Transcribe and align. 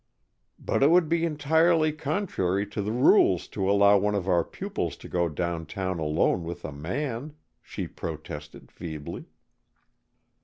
"But 0.57 0.81
it 0.81 0.89
would 0.89 1.07
be 1.09 1.25
entirely 1.25 1.91
contrary 1.91 2.65
to 2.71 2.81
the 2.81 2.91
rules 2.91 3.47
to 3.49 3.69
allow 3.69 3.99
one 3.99 4.15
of 4.15 4.27
our 4.27 4.43
pupils 4.43 4.95
to 4.97 5.07
go 5.07 5.29
down 5.29 5.67
town 5.67 5.99
alone 5.99 6.43
with 6.43 6.65
a 6.65 6.71
man," 6.71 7.35
she 7.61 7.85
protested, 7.87 8.71
feebly. 8.71 9.25